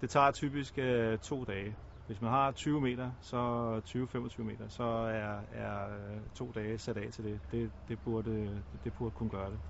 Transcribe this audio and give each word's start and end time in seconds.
Det 0.00 0.10
tager 0.10 0.30
typisk 0.30 0.78
øh, 0.78 1.18
to 1.18 1.44
dage. 1.44 1.76
Hvis 2.06 2.20
man 2.20 2.30
har 2.30 2.52
20 2.52 2.80
meter, 2.80 3.12
så 3.20 3.36
20-25 4.38 4.42
meter, 4.42 4.68
så 4.68 4.82
er, 4.84 5.40
er 5.50 5.88
øh, 6.16 6.20
to 6.34 6.52
dage 6.52 6.78
sat 6.78 6.96
af 6.96 7.12
til 7.12 7.24
det. 7.24 7.40
Det, 7.50 7.72
det, 7.88 8.00
burde, 8.00 8.30
øh, 8.30 8.62
det 8.84 8.94
burde 8.94 9.10
kunne 9.12 9.30
gøre 9.30 9.50
det. 9.50 9.60